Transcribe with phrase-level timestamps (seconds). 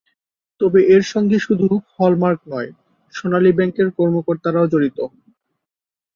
[0.61, 1.65] তবে এর সঙ্গে শুধু
[1.93, 2.69] হল মার্ক নয়,
[3.13, 4.97] সোনালী ব্যাংকের কর্মকর্তারাও জড়িত।